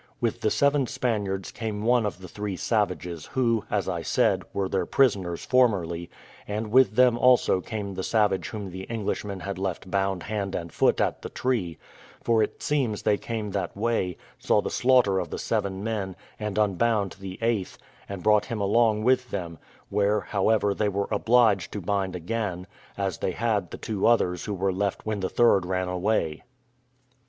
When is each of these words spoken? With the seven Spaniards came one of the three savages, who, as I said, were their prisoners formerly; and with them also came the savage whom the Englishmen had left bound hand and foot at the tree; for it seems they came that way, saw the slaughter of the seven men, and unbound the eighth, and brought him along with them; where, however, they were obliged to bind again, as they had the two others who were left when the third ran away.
With 0.19 0.41
the 0.41 0.49
seven 0.49 0.87
Spaniards 0.87 1.51
came 1.51 1.83
one 1.83 2.07
of 2.07 2.17
the 2.21 2.27
three 2.27 2.55
savages, 2.55 3.27
who, 3.27 3.65
as 3.69 3.87
I 3.87 4.01
said, 4.01 4.41
were 4.51 4.67
their 4.67 4.87
prisoners 4.87 5.45
formerly; 5.45 6.09
and 6.47 6.71
with 6.71 6.95
them 6.95 7.19
also 7.19 7.61
came 7.61 7.93
the 7.93 8.01
savage 8.01 8.47
whom 8.47 8.71
the 8.71 8.89
Englishmen 8.89 9.41
had 9.41 9.59
left 9.59 9.91
bound 9.91 10.23
hand 10.23 10.55
and 10.55 10.73
foot 10.73 10.99
at 10.99 11.21
the 11.21 11.29
tree; 11.29 11.77
for 12.23 12.41
it 12.41 12.63
seems 12.63 13.03
they 13.03 13.19
came 13.19 13.51
that 13.51 13.77
way, 13.77 14.17
saw 14.39 14.59
the 14.59 14.71
slaughter 14.71 15.19
of 15.19 15.29
the 15.29 15.37
seven 15.37 15.83
men, 15.83 16.15
and 16.39 16.57
unbound 16.57 17.17
the 17.19 17.37
eighth, 17.39 17.77
and 18.09 18.23
brought 18.23 18.45
him 18.45 18.59
along 18.59 19.03
with 19.03 19.29
them; 19.29 19.59
where, 19.91 20.21
however, 20.21 20.73
they 20.73 20.89
were 20.89 21.09
obliged 21.11 21.71
to 21.73 21.79
bind 21.79 22.15
again, 22.15 22.65
as 22.97 23.19
they 23.19 23.33
had 23.33 23.69
the 23.69 23.77
two 23.77 24.07
others 24.07 24.45
who 24.45 24.55
were 24.55 24.73
left 24.73 25.05
when 25.05 25.19
the 25.19 25.29
third 25.29 25.63
ran 25.63 25.87
away. 25.87 26.41